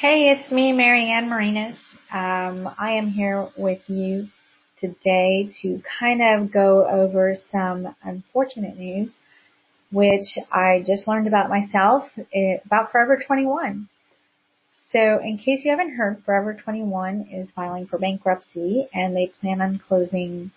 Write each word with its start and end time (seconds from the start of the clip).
Hey, 0.00 0.30
it's 0.30 0.50
me, 0.50 0.72
Marianne 0.72 1.28
Marinas. 1.28 1.76
Um, 2.10 2.70
I 2.78 2.92
am 2.92 3.10
here 3.10 3.50
with 3.54 3.82
you 3.86 4.28
today 4.80 5.50
to 5.60 5.82
kind 6.00 6.22
of 6.22 6.50
go 6.50 6.88
over 6.88 7.34
some 7.34 7.94
unfortunate 8.02 8.78
news, 8.78 9.14
which 9.92 10.38
I 10.50 10.82
just 10.86 11.06
learned 11.06 11.26
about 11.26 11.50
myself 11.50 12.04
eh, 12.34 12.56
about 12.64 12.92
Forever 12.92 13.22
21. 13.26 13.90
So 14.70 15.20
in 15.22 15.36
case 15.36 15.66
you 15.66 15.70
haven't 15.70 15.96
heard, 15.96 16.22
Forever 16.24 16.54
21 16.54 17.28
is 17.30 17.50
filing 17.50 17.86
for 17.86 17.98
bankruptcy 17.98 18.88
and 18.94 19.14
they 19.14 19.32
plan 19.42 19.60
on 19.60 19.82
closing 19.86 20.50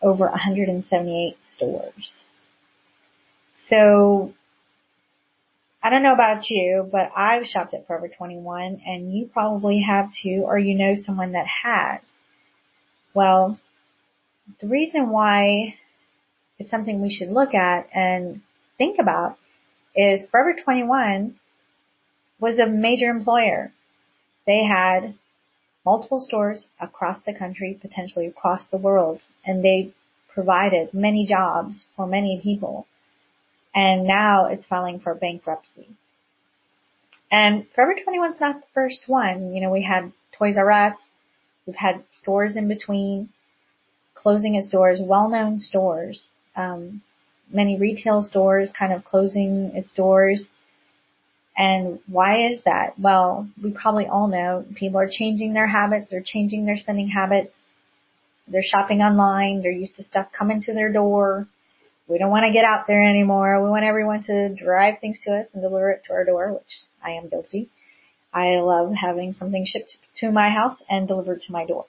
over 0.00 0.24
178 0.30 1.36
stores. 1.42 2.24
So 3.68 4.32
I 5.84 5.90
don't 5.90 6.04
know 6.04 6.14
about 6.14 6.48
you, 6.48 6.88
but 6.90 7.10
I've 7.16 7.44
shopped 7.44 7.74
at 7.74 7.88
Forever 7.88 8.08
21 8.08 8.82
and 8.86 9.12
you 9.12 9.28
probably 9.32 9.82
have 9.82 10.10
too, 10.22 10.44
or 10.46 10.56
you 10.56 10.76
know 10.76 10.94
someone 10.94 11.32
that 11.32 11.46
has. 11.64 12.00
Well, 13.14 13.58
the 14.60 14.68
reason 14.68 15.10
why 15.10 15.74
it's 16.58 16.70
something 16.70 17.02
we 17.02 17.10
should 17.10 17.30
look 17.30 17.52
at 17.52 17.88
and 17.92 18.42
think 18.78 18.98
about 19.00 19.36
is 19.96 20.24
Forever 20.30 20.54
21 20.62 21.34
was 22.38 22.58
a 22.58 22.66
major 22.66 23.10
employer. 23.10 23.72
They 24.46 24.62
had 24.64 25.14
multiple 25.84 26.20
stores 26.20 26.68
across 26.80 27.18
the 27.26 27.34
country, 27.34 27.76
potentially 27.80 28.26
across 28.26 28.66
the 28.68 28.78
world, 28.78 29.22
and 29.44 29.64
they 29.64 29.92
provided 30.32 30.94
many 30.94 31.26
jobs 31.26 31.86
for 31.96 32.06
many 32.06 32.40
people 32.40 32.86
and 33.74 34.04
now 34.06 34.46
it's 34.46 34.66
filing 34.66 35.00
for 35.00 35.14
bankruptcy. 35.14 35.88
And 37.30 37.66
Forever 37.74 37.94
21's 37.94 38.40
not 38.40 38.60
the 38.60 38.66
first 38.74 39.04
one. 39.06 39.54
You 39.54 39.62
know, 39.62 39.70
we 39.70 39.82
had 39.82 40.12
Toys 40.38 40.58
R 40.58 40.70
Us, 40.70 40.94
we've 41.66 41.76
had 41.76 42.04
stores 42.10 42.56
in 42.56 42.68
between, 42.68 43.30
closing 44.14 44.54
its 44.54 44.68
doors, 44.68 45.00
well-known 45.02 45.58
stores, 45.58 46.26
um, 46.56 47.02
many 47.50 47.78
retail 47.78 48.22
stores 48.22 48.70
kind 48.78 48.92
of 48.92 49.04
closing 49.04 49.72
its 49.74 49.92
doors. 49.94 50.44
And 51.56 52.00
why 52.06 52.48
is 52.50 52.62
that? 52.64 52.98
Well, 52.98 53.48
we 53.62 53.72
probably 53.72 54.06
all 54.06 54.26
know 54.26 54.64
people 54.74 55.00
are 55.00 55.08
changing 55.10 55.54
their 55.54 55.66
habits, 55.66 56.10
they're 56.10 56.22
changing 56.24 56.66
their 56.66 56.76
spending 56.76 57.08
habits, 57.08 57.52
they're 58.48 58.62
shopping 58.62 59.00
online, 59.00 59.62
they're 59.62 59.70
used 59.70 59.96
to 59.96 60.02
stuff 60.02 60.28
coming 60.36 60.60
to 60.62 60.74
their 60.74 60.92
door, 60.92 61.46
we 62.08 62.18
don't 62.18 62.30
want 62.30 62.44
to 62.44 62.52
get 62.52 62.64
out 62.64 62.86
there 62.86 63.02
anymore. 63.02 63.62
We 63.62 63.70
want 63.70 63.84
everyone 63.84 64.22
to 64.24 64.54
drive 64.54 65.00
things 65.00 65.18
to 65.24 65.32
us 65.32 65.46
and 65.52 65.62
deliver 65.62 65.90
it 65.90 66.02
to 66.06 66.12
our 66.12 66.24
door, 66.24 66.52
which 66.52 66.80
I 67.02 67.12
am 67.12 67.28
guilty. 67.28 67.68
I 68.34 68.60
love 68.60 68.92
having 68.94 69.34
something 69.34 69.64
shipped 69.66 69.96
to 70.16 70.30
my 70.30 70.50
house 70.50 70.82
and 70.88 71.06
delivered 71.06 71.42
to 71.42 71.52
my 71.52 71.66
door. 71.66 71.86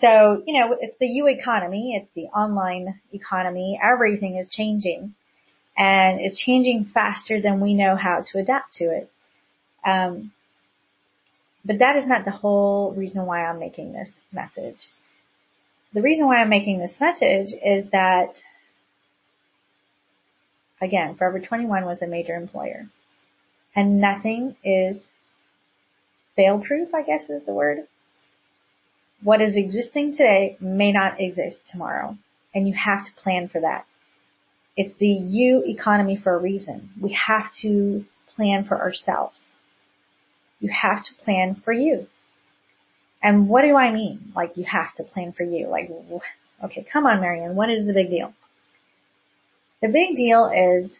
So, 0.00 0.42
you 0.46 0.58
know, 0.58 0.76
it's 0.80 0.96
the 0.98 1.06
U 1.06 1.28
economy. 1.28 2.00
It's 2.00 2.10
the 2.14 2.26
online 2.36 3.00
economy. 3.12 3.78
Everything 3.82 4.36
is 4.36 4.48
changing 4.48 5.14
and 5.76 6.20
it's 6.20 6.38
changing 6.38 6.86
faster 6.92 7.40
than 7.40 7.60
we 7.60 7.74
know 7.74 7.96
how 7.96 8.22
to 8.32 8.38
adapt 8.38 8.74
to 8.74 8.84
it. 8.84 9.10
Um, 9.84 10.32
but 11.64 11.78
that 11.78 11.96
is 11.96 12.06
not 12.06 12.24
the 12.24 12.30
whole 12.30 12.92
reason 12.92 13.26
why 13.26 13.44
I'm 13.44 13.58
making 13.58 13.92
this 13.92 14.08
message. 14.32 14.88
The 15.92 16.02
reason 16.02 16.26
why 16.26 16.36
I'm 16.36 16.48
making 16.48 16.78
this 16.78 16.94
message 17.00 17.52
is 17.64 17.90
that 17.92 18.34
Again, 20.80 21.16
Forever 21.16 21.40
21 21.40 21.84
was 21.84 22.02
a 22.02 22.06
major 22.06 22.34
employer. 22.34 22.88
And 23.74 24.00
nothing 24.00 24.56
is 24.64 24.96
fail 26.36 26.58
proof, 26.58 26.94
I 26.94 27.02
guess 27.02 27.28
is 27.28 27.44
the 27.44 27.52
word. 27.52 27.86
What 29.22 29.42
is 29.42 29.56
existing 29.56 30.12
today 30.12 30.56
may 30.60 30.92
not 30.92 31.20
exist 31.20 31.58
tomorrow. 31.70 32.16
And 32.54 32.66
you 32.66 32.74
have 32.74 33.04
to 33.04 33.22
plan 33.22 33.48
for 33.48 33.60
that. 33.60 33.86
It's 34.76 34.98
the 34.98 35.06
U 35.06 35.62
economy 35.66 36.16
for 36.16 36.34
a 36.34 36.38
reason. 36.38 36.90
We 37.00 37.12
have 37.12 37.52
to 37.62 38.04
plan 38.34 38.64
for 38.64 38.80
ourselves. 38.80 39.38
You 40.58 40.70
have 40.70 41.02
to 41.04 41.10
plan 41.24 41.60
for 41.64 41.72
you. 41.72 42.06
And 43.22 43.48
what 43.48 43.62
do 43.62 43.76
I 43.76 43.92
mean? 43.92 44.32
Like 44.34 44.56
you 44.56 44.64
have 44.64 44.94
to 44.94 45.04
plan 45.04 45.32
for 45.32 45.42
you. 45.42 45.68
Like, 45.68 45.90
okay, 46.64 46.86
come 46.90 47.06
on, 47.06 47.20
Marianne, 47.20 47.54
what 47.54 47.70
is 47.70 47.86
the 47.86 47.92
big 47.92 48.10
deal? 48.10 48.32
The 49.82 49.88
big 49.88 50.16
deal 50.16 50.46
is 50.46 50.92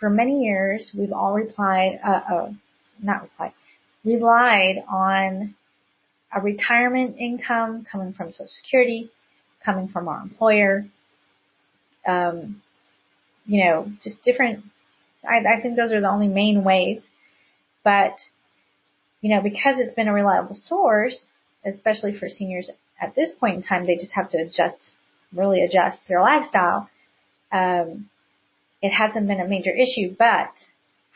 for 0.00 0.08
many 0.08 0.44
years 0.44 0.94
we've 0.96 1.12
all 1.12 1.34
replied, 1.34 2.00
uh, 2.04 2.20
uh, 2.34 2.50
not 3.02 3.22
replied, 3.22 3.52
relied 4.04 4.82
on 4.88 5.54
a 6.34 6.40
retirement 6.40 7.16
income 7.18 7.86
coming 7.90 8.12
from 8.12 8.32
Social 8.32 8.48
Security, 8.48 9.10
coming 9.64 9.88
from 9.88 10.08
our 10.08 10.20
employer, 10.20 10.86
um, 12.06 12.62
you 13.46 13.64
know, 13.64 13.90
just 14.02 14.24
different. 14.24 14.64
I, 15.22 15.38
I 15.56 15.60
think 15.60 15.76
those 15.76 15.92
are 15.92 16.00
the 16.00 16.10
only 16.10 16.28
main 16.28 16.64
ways, 16.64 17.00
but 17.82 18.16
you 19.20 19.34
know, 19.34 19.42
because 19.42 19.78
it's 19.78 19.94
been 19.94 20.08
a 20.08 20.12
reliable 20.12 20.54
source, 20.54 21.30
especially 21.64 22.18
for 22.18 22.28
seniors 22.28 22.70
at 23.00 23.14
this 23.14 23.32
point 23.32 23.56
in 23.56 23.62
time, 23.62 23.86
they 23.86 23.96
just 23.96 24.12
have 24.12 24.30
to 24.30 24.38
adjust, 24.38 24.78
really 25.32 25.62
adjust 25.62 25.98
their 26.08 26.20
lifestyle. 26.20 26.88
Um, 27.50 28.10
it 28.84 28.90
hasn't 28.90 29.26
been 29.26 29.40
a 29.40 29.48
major 29.48 29.70
issue, 29.70 30.14
but 30.18 30.52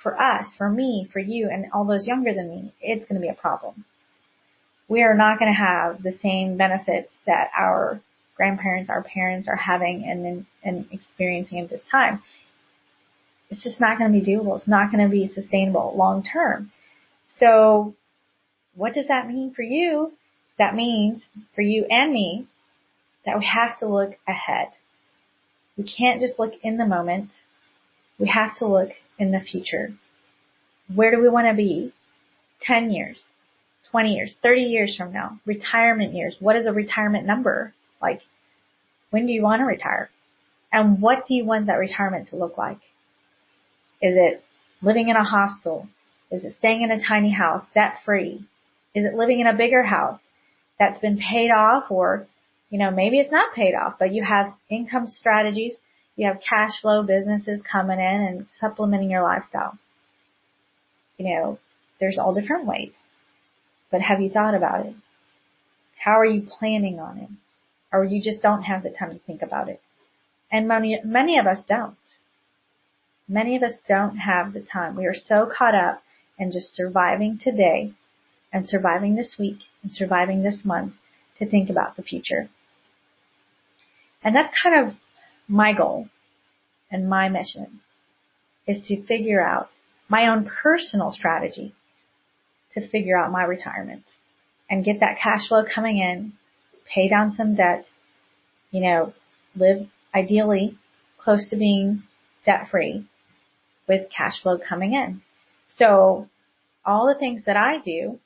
for 0.02 0.18
us, 0.18 0.46
for 0.56 0.70
me, 0.70 1.06
for 1.12 1.18
you, 1.18 1.50
and 1.50 1.66
all 1.74 1.84
those 1.84 2.06
younger 2.06 2.32
than 2.32 2.48
me, 2.48 2.72
it's 2.80 3.04
going 3.04 3.20
to 3.20 3.24
be 3.24 3.30
a 3.30 3.34
problem. 3.34 3.84
We 4.88 5.02
are 5.02 5.12
not 5.12 5.38
going 5.38 5.52
to 5.52 5.58
have 5.58 6.02
the 6.02 6.12
same 6.12 6.56
benefits 6.56 7.12
that 7.26 7.50
our 7.54 8.00
grandparents, 8.36 8.88
our 8.88 9.02
parents 9.02 9.48
are 9.48 9.56
having 9.56 10.02
and, 10.08 10.46
and 10.64 10.86
experiencing 10.92 11.60
at 11.60 11.68
this 11.68 11.82
time. 11.92 12.22
It's 13.50 13.62
just 13.62 13.82
not 13.82 13.98
going 13.98 14.14
to 14.14 14.18
be 14.18 14.24
doable. 14.24 14.56
It's 14.56 14.66
not 14.66 14.90
going 14.90 15.04
to 15.04 15.10
be 15.10 15.26
sustainable 15.26 15.94
long 15.94 16.22
term. 16.22 16.72
So 17.26 17.94
what 18.74 18.94
does 18.94 19.08
that 19.08 19.28
mean 19.28 19.52
for 19.52 19.62
you? 19.62 20.12
That 20.58 20.74
means 20.74 21.20
for 21.54 21.60
you 21.60 21.84
and 21.90 22.14
me 22.14 22.46
that 23.26 23.38
we 23.38 23.44
have 23.44 23.78
to 23.80 23.86
look 23.86 24.12
ahead. 24.26 24.68
We 25.76 25.84
can't 25.84 26.22
just 26.22 26.38
look 26.38 26.54
in 26.62 26.78
the 26.78 26.86
moment 26.86 27.30
we 28.18 28.28
have 28.28 28.56
to 28.58 28.66
look 28.66 28.90
in 29.18 29.30
the 29.30 29.40
future. 29.40 29.92
Where 30.94 31.10
do 31.10 31.20
we 31.20 31.28
want 31.28 31.46
to 31.48 31.54
be 31.54 31.92
10 32.62 32.90
years, 32.90 33.24
20 33.90 34.14
years, 34.14 34.34
30 34.42 34.62
years 34.62 34.96
from 34.96 35.12
now? 35.12 35.38
Retirement 35.46 36.14
years. 36.14 36.36
What 36.40 36.56
is 36.56 36.66
a 36.66 36.72
retirement 36.72 37.26
number? 37.26 37.74
Like, 38.00 38.20
when 39.10 39.26
do 39.26 39.32
you 39.32 39.42
want 39.42 39.60
to 39.60 39.66
retire? 39.66 40.10
And 40.72 41.00
what 41.00 41.26
do 41.26 41.34
you 41.34 41.44
want 41.44 41.66
that 41.66 41.74
retirement 41.74 42.28
to 42.28 42.36
look 42.36 42.58
like? 42.58 42.80
Is 44.00 44.16
it 44.16 44.42
living 44.82 45.08
in 45.08 45.16
a 45.16 45.24
hostel? 45.24 45.88
Is 46.30 46.44
it 46.44 46.54
staying 46.56 46.82
in 46.82 46.90
a 46.90 47.02
tiny 47.02 47.32
house, 47.32 47.62
debt 47.74 47.98
free? 48.04 48.44
Is 48.94 49.04
it 49.04 49.14
living 49.14 49.40
in 49.40 49.46
a 49.46 49.54
bigger 49.54 49.82
house 49.82 50.20
that's 50.78 50.98
been 50.98 51.18
paid 51.18 51.50
off 51.50 51.90
or, 51.90 52.26
you 52.70 52.78
know, 52.78 52.90
maybe 52.90 53.18
it's 53.18 53.32
not 53.32 53.54
paid 53.54 53.74
off, 53.74 53.94
but 53.98 54.12
you 54.12 54.22
have 54.22 54.54
income 54.70 55.06
strategies 55.06 55.74
you 56.18 56.26
have 56.26 56.40
cash 56.40 56.80
flow 56.82 57.04
businesses 57.04 57.62
coming 57.62 58.00
in 58.00 58.20
and 58.20 58.48
supplementing 58.48 59.08
your 59.08 59.22
lifestyle. 59.22 59.78
You 61.16 61.32
know, 61.32 61.58
there's 62.00 62.18
all 62.18 62.34
different 62.34 62.66
ways. 62.66 62.92
But 63.92 64.02
have 64.02 64.20
you 64.20 64.28
thought 64.28 64.56
about 64.56 64.84
it? 64.84 64.94
How 65.96 66.18
are 66.18 66.26
you 66.26 66.42
planning 66.42 66.98
on 66.98 67.18
it? 67.18 67.28
Or 67.92 68.04
you 68.04 68.20
just 68.20 68.42
don't 68.42 68.64
have 68.64 68.82
the 68.82 68.90
time 68.90 69.12
to 69.12 69.20
think 69.20 69.42
about 69.42 69.68
it. 69.68 69.80
And 70.50 70.66
many, 70.66 71.00
many 71.04 71.38
of 71.38 71.46
us 71.46 71.62
don't. 71.66 71.96
Many 73.28 73.54
of 73.54 73.62
us 73.62 73.74
don't 73.86 74.16
have 74.16 74.52
the 74.52 74.60
time. 74.60 74.96
We 74.96 75.06
are 75.06 75.14
so 75.14 75.48
caught 75.56 75.76
up 75.76 76.02
in 76.36 76.50
just 76.50 76.74
surviving 76.74 77.38
today 77.40 77.92
and 78.52 78.68
surviving 78.68 79.14
this 79.14 79.36
week 79.38 79.58
and 79.84 79.94
surviving 79.94 80.42
this 80.42 80.64
month 80.64 80.94
to 81.38 81.48
think 81.48 81.70
about 81.70 81.94
the 81.94 82.02
future. 82.02 82.48
And 84.24 84.34
that's 84.34 84.52
kind 84.60 84.88
of 84.88 84.96
my 85.48 85.72
goal 85.72 86.08
and 86.90 87.08
my 87.08 87.28
mission 87.28 87.80
is 88.66 88.86
to 88.86 89.04
figure 89.06 89.42
out 89.42 89.70
my 90.08 90.28
own 90.28 90.44
personal 90.62 91.12
strategy 91.12 91.74
to 92.72 92.86
figure 92.88 93.16
out 93.16 93.32
my 93.32 93.42
retirement 93.42 94.04
and 94.70 94.84
get 94.84 95.00
that 95.00 95.18
cash 95.18 95.48
flow 95.48 95.64
coming 95.64 95.98
in, 95.98 96.32
pay 96.92 97.08
down 97.08 97.32
some 97.32 97.54
debt, 97.54 97.86
you 98.70 98.82
know, 98.82 99.12
live 99.56 99.86
ideally 100.14 100.76
close 101.18 101.48
to 101.48 101.56
being 101.56 102.02
debt 102.44 102.68
free 102.70 103.06
with 103.88 104.10
cash 104.14 104.42
flow 104.42 104.58
coming 104.58 104.92
in. 104.92 105.22
So 105.66 106.28
all 106.84 107.06
the 107.06 107.18
things 107.18 107.44
that 107.46 107.56
I 107.56 107.78
do 107.78 108.18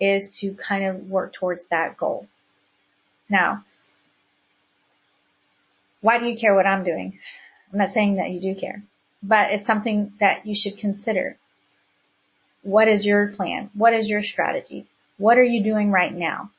is 0.00 0.38
to 0.40 0.54
kind 0.54 0.84
of 0.84 1.08
work 1.08 1.32
towards 1.32 1.66
that 1.70 1.96
goal. 1.96 2.28
Now, 3.28 3.64
why 6.00 6.18
do 6.18 6.26
you 6.26 6.38
care 6.38 6.54
what 6.54 6.66
I'm 6.66 6.84
doing? 6.84 7.18
I'm 7.72 7.78
not 7.78 7.92
saying 7.92 8.16
that 8.16 8.30
you 8.30 8.40
do 8.40 8.60
care, 8.60 8.82
but 9.22 9.50
it's 9.50 9.66
something 9.66 10.12
that 10.20 10.46
you 10.46 10.54
should 10.56 10.78
consider. 10.78 11.36
What 12.62 12.88
is 12.88 13.04
your 13.04 13.28
plan? 13.28 13.70
What 13.74 13.94
is 13.94 14.08
your 14.08 14.22
strategy? 14.22 14.86
What 15.16 15.38
are 15.38 15.44
you 15.44 15.62
doing 15.62 15.90
right 15.90 16.12
now? 16.12 16.50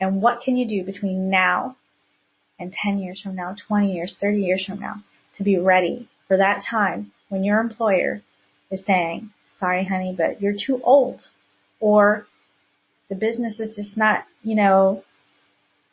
And 0.00 0.20
what 0.20 0.42
can 0.44 0.56
you 0.56 0.68
do 0.68 0.84
between 0.84 1.30
now 1.30 1.76
and 2.58 2.72
10 2.72 2.98
years 2.98 3.20
from 3.22 3.34
now, 3.34 3.54
20 3.68 3.92
years, 3.92 4.16
30 4.20 4.38
years 4.38 4.64
from 4.66 4.80
now 4.80 5.02
to 5.36 5.44
be 5.44 5.58
ready 5.58 6.08
for 6.28 6.36
that 6.36 6.64
time 6.68 7.12
when 7.28 7.44
your 7.44 7.60
employer 7.60 8.22
is 8.70 8.84
saying, 8.84 9.30
sorry 9.58 9.84
honey, 9.84 10.14
but 10.16 10.40
you're 10.40 10.54
too 10.54 10.80
old 10.82 11.20
or 11.80 12.26
the 13.08 13.14
business 13.14 13.60
is 13.60 13.76
just 13.76 13.96
not, 13.96 14.24
you 14.42 14.54
know, 14.54 15.04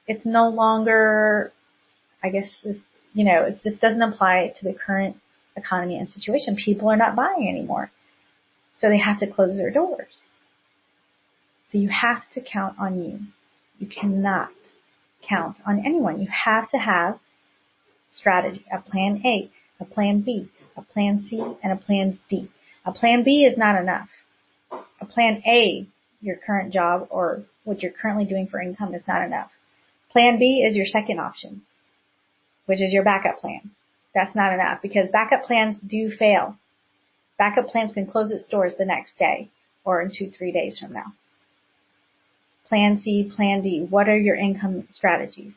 it's 0.07 0.25
no 0.25 0.49
longer, 0.49 1.51
I 2.23 2.29
guess, 2.29 2.65
you 3.13 3.25
know, 3.25 3.43
it 3.43 3.59
just 3.63 3.81
doesn't 3.81 4.01
apply 4.01 4.53
to 4.55 4.65
the 4.65 4.77
current 4.77 5.17
economy 5.55 5.97
and 5.97 6.09
situation. 6.09 6.55
People 6.55 6.89
are 6.89 6.97
not 6.97 7.15
buying 7.15 7.47
anymore. 7.49 7.91
So 8.73 8.89
they 8.89 8.99
have 8.99 9.19
to 9.19 9.27
close 9.27 9.57
their 9.57 9.71
doors. 9.71 10.19
So 11.69 11.77
you 11.77 11.89
have 11.89 12.23
to 12.31 12.41
count 12.41 12.75
on 12.79 13.03
you. 13.03 13.19
You 13.77 13.87
cannot 13.87 14.49
count 15.27 15.57
on 15.65 15.83
anyone. 15.85 16.21
You 16.21 16.27
have 16.29 16.69
to 16.71 16.77
have 16.77 17.19
strategy, 18.09 18.65
a 18.71 18.81
plan 18.81 19.21
A, 19.25 19.51
a 19.79 19.85
plan 19.85 20.21
B, 20.21 20.49
a 20.75 20.81
plan 20.81 21.25
C, 21.29 21.41
and 21.63 21.73
a 21.73 21.75
plan 21.75 22.19
D. 22.29 22.49
A 22.85 22.91
plan 22.91 23.23
B 23.23 23.43
is 23.43 23.57
not 23.57 23.79
enough. 23.79 24.09
A 24.71 25.05
plan 25.05 25.41
A, 25.45 25.87
your 26.21 26.37
current 26.37 26.73
job 26.73 27.07
or 27.09 27.43
what 27.63 27.81
you're 27.81 27.91
currently 27.91 28.25
doing 28.25 28.47
for 28.47 28.61
income 28.61 28.93
is 28.93 29.03
not 29.07 29.23
enough. 29.23 29.51
Plan 30.11 30.39
B 30.39 30.63
is 30.65 30.75
your 30.75 30.85
second 30.85 31.19
option, 31.19 31.61
which 32.69 32.83
is 32.83 32.93
your 32.93 33.03
backup 33.03 33.39
plan. 33.39 33.71
That's 34.13 34.35
not 34.35 34.53
enough 34.53 34.83
because 34.83 35.09
backup 35.09 35.43
plans 35.45 35.77
do 35.79 36.11
fail. 36.11 36.55
Backup 37.39 37.69
plans 37.69 37.93
can 37.93 38.05
close 38.05 38.31
its 38.31 38.47
doors 38.47 38.73
the 38.77 38.85
next 38.85 39.17
day 39.17 39.49
or 39.83 40.03
in 40.03 40.11
two, 40.15 40.29
three 40.29 40.51
days 40.51 40.77
from 40.77 40.93
now. 40.93 41.15
Plan 42.67 42.99
C, 42.99 43.31
Plan 43.35 43.63
D. 43.63 43.87
What 43.89 44.07
are 44.07 44.15
your 44.15 44.35
income 44.35 44.87
strategies? 44.91 45.53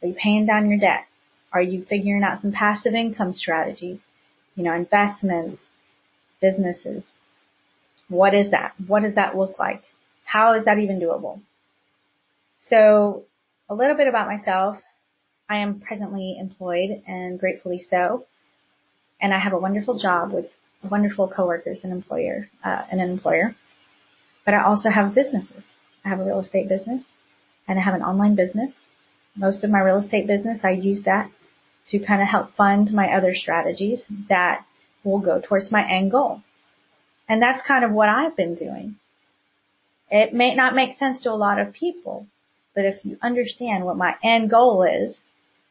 Are 0.00 0.06
you 0.06 0.14
paying 0.14 0.46
down 0.46 0.70
your 0.70 0.78
debt? 0.78 1.06
Are 1.52 1.60
you 1.60 1.84
figuring 1.84 2.22
out 2.22 2.40
some 2.40 2.52
passive 2.52 2.94
income 2.94 3.32
strategies? 3.32 4.00
You 4.54 4.62
know, 4.62 4.74
investments, 4.74 5.60
businesses. 6.40 7.02
What 8.08 8.32
is 8.32 8.52
that? 8.52 8.74
What 8.86 9.02
does 9.02 9.16
that 9.16 9.36
look 9.36 9.58
like? 9.58 9.82
How 10.24 10.54
is 10.54 10.66
that 10.66 10.78
even 10.78 11.00
doable? 11.00 11.40
So 12.60 13.24
a 13.68 13.74
little 13.74 13.96
bit 13.96 14.06
about 14.06 14.28
myself. 14.28 14.76
I 15.48 15.58
am 15.58 15.80
presently 15.80 16.36
employed 16.38 17.02
and 17.06 17.38
gratefully 17.38 17.78
so. 17.78 18.26
And 19.20 19.32
I 19.32 19.38
have 19.38 19.52
a 19.52 19.58
wonderful 19.58 19.98
job 19.98 20.32
with 20.32 20.46
wonderful 20.82 21.28
coworkers 21.28 21.80
and 21.82 21.92
employer, 21.92 22.48
uh, 22.64 22.82
and 22.90 23.00
an 23.00 23.10
employer. 23.10 23.54
But 24.44 24.54
I 24.54 24.64
also 24.64 24.90
have 24.90 25.14
businesses. 25.14 25.64
I 26.04 26.08
have 26.08 26.20
a 26.20 26.24
real 26.24 26.40
estate 26.40 26.68
business 26.68 27.04
and 27.66 27.78
I 27.78 27.82
have 27.82 27.94
an 27.94 28.02
online 28.02 28.34
business. 28.34 28.72
Most 29.36 29.64
of 29.64 29.70
my 29.70 29.80
real 29.80 29.98
estate 29.98 30.26
business, 30.26 30.60
I 30.62 30.70
use 30.70 31.02
that 31.04 31.30
to 31.86 31.98
kind 31.98 32.22
of 32.22 32.28
help 32.28 32.54
fund 32.54 32.92
my 32.92 33.14
other 33.16 33.34
strategies 33.34 34.02
that 34.28 34.64
will 35.02 35.18
go 35.18 35.40
towards 35.40 35.70
my 35.70 35.86
end 35.90 36.10
goal. 36.10 36.42
And 37.28 37.42
that's 37.42 37.66
kind 37.66 37.84
of 37.84 37.92
what 37.92 38.08
I've 38.08 38.36
been 38.36 38.54
doing. 38.54 38.96
It 40.10 40.32
may 40.34 40.54
not 40.54 40.74
make 40.74 40.96
sense 40.96 41.22
to 41.22 41.30
a 41.30 41.34
lot 41.34 41.58
of 41.58 41.72
people, 41.72 42.26
but 42.74 42.84
if 42.84 43.04
you 43.04 43.18
understand 43.22 43.84
what 43.84 43.96
my 43.96 44.14
end 44.22 44.50
goal 44.50 44.82
is, 44.82 45.16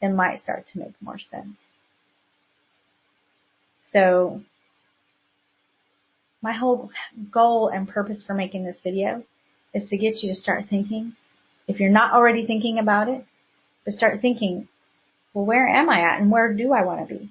it 0.04 0.10
might 0.10 0.42
start 0.42 0.68
to 0.68 0.80
make 0.80 1.02
more 1.02 1.18
sense. 1.18 1.56
So 3.92 4.42
my 6.42 6.52
whole 6.52 6.92
goal 7.32 7.70
and 7.70 7.88
purpose 7.88 8.22
for 8.28 8.34
making 8.34 8.66
this 8.66 8.82
video 8.84 9.24
is 9.74 9.88
to 9.90 9.98
get 9.98 10.22
you 10.22 10.30
to 10.30 10.36
start 10.36 10.66
thinking. 10.70 11.16
If 11.70 11.80
you're 11.80 11.90
not 11.90 12.12
already 12.12 12.46
thinking 12.46 12.80
about 12.80 13.08
it, 13.08 13.26
but 13.86 13.94
start 13.94 14.20
thinking, 14.22 14.68
well, 15.34 15.46
where 15.46 15.68
am 15.68 15.90
I 15.90 16.02
at 16.02 16.20
and 16.20 16.30
where 16.30 16.54
do 16.54 16.74
I 16.74 16.84
want 16.84 17.08
to 17.08 17.16
be? 17.16 17.30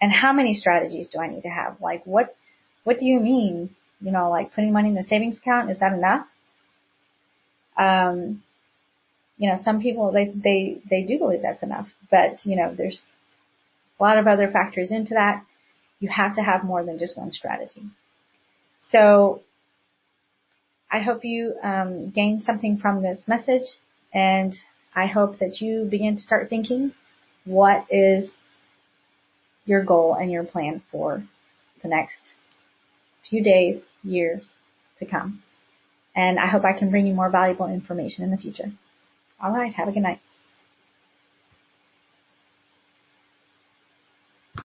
And 0.00 0.12
how 0.12 0.32
many 0.32 0.54
strategies 0.54 1.08
do 1.08 1.18
I 1.18 1.26
need 1.26 1.42
to 1.42 1.48
have? 1.48 1.80
Like 1.80 2.06
what, 2.06 2.36
what 2.84 3.00
do 3.00 3.04
you 3.04 3.18
mean? 3.18 3.74
You 4.00 4.12
know, 4.12 4.30
like 4.30 4.54
putting 4.54 4.72
money 4.72 4.90
in 4.90 4.94
the 4.94 5.02
savings 5.02 5.38
account, 5.38 5.72
is 5.72 5.80
that 5.80 5.92
enough? 5.92 6.28
Um, 7.76 8.44
you 9.36 9.50
know, 9.50 9.58
some 9.62 9.80
people, 9.80 10.12
they, 10.12 10.32
they, 10.34 10.80
they 10.88 11.02
do 11.02 11.18
believe 11.18 11.42
that's 11.42 11.62
enough, 11.62 11.88
but 12.10 12.44
you 12.44 12.56
know, 12.56 12.74
there's 12.74 13.00
a 13.98 14.02
lot 14.02 14.18
of 14.18 14.26
other 14.26 14.50
factors 14.50 14.90
into 14.90 15.14
that. 15.14 15.44
You 16.00 16.08
have 16.08 16.36
to 16.36 16.42
have 16.42 16.64
more 16.64 16.84
than 16.84 16.98
just 16.98 17.16
one 17.16 17.32
strategy. 17.32 17.82
So 18.80 19.42
I 20.90 21.00
hope 21.00 21.24
you 21.24 21.54
um, 21.62 22.10
gain 22.10 22.42
something 22.42 22.78
from 22.78 23.02
this 23.02 23.22
message 23.26 23.66
and 24.12 24.54
I 24.94 25.06
hope 25.06 25.38
that 25.40 25.60
you 25.60 25.86
begin 25.90 26.16
to 26.16 26.22
start 26.22 26.48
thinking 26.48 26.92
what 27.44 27.86
is 27.90 28.30
your 29.64 29.84
goal 29.84 30.14
and 30.14 30.30
your 30.30 30.44
plan 30.44 30.82
for 30.90 31.22
the 31.82 31.88
next 31.88 32.20
few 33.28 33.42
days, 33.42 33.82
years 34.02 34.42
to 34.98 35.06
come. 35.06 35.42
And 36.14 36.38
I 36.38 36.46
hope 36.46 36.64
I 36.64 36.72
can 36.72 36.90
bring 36.90 37.06
you 37.06 37.14
more 37.14 37.30
valuable 37.30 37.66
information 37.66 38.24
in 38.24 38.30
the 38.30 38.38
future. 38.38 38.72
All 39.42 39.52
right. 39.52 39.72
Have 39.74 39.88
a 39.88 39.92
good 39.92 40.02
night. 40.02 40.20